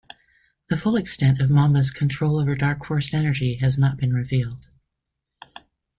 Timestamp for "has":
3.57-3.77